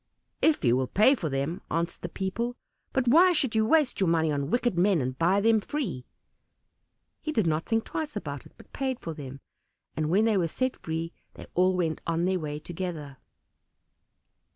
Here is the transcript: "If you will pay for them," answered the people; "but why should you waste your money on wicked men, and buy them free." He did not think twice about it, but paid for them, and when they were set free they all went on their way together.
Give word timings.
"If 0.41 0.65
you 0.65 0.75
will 0.75 0.87
pay 0.87 1.13
for 1.13 1.29
them," 1.29 1.61
answered 1.69 2.01
the 2.01 2.09
people; 2.09 2.55
"but 2.91 3.07
why 3.07 3.33
should 3.33 3.53
you 3.53 3.67
waste 3.67 3.99
your 3.99 4.09
money 4.09 4.31
on 4.31 4.49
wicked 4.49 4.75
men, 4.75 4.99
and 4.99 5.15
buy 5.15 5.39
them 5.41 5.61
free." 5.61 6.07
He 7.21 7.31
did 7.31 7.45
not 7.45 7.67
think 7.67 7.83
twice 7.83 8.15
about 8.15 8.47
it, 8.47 8.53
but 8.57 8.73
paid 8.73 8.99
for 8.99 9.13
them, 9.13 9.41
and 9.95 10.09
when 10.09 10.25
they 10.25 10.37
were 10.37 10.47
set 10.47 10.75
free 10.75 11.13
they 11.35 11.45
all 11.53 11.77
went 11.77 12.01
on 12.07 12.25
their 12.25 12.39
way 12.39 12.57
together. 12.57 13.17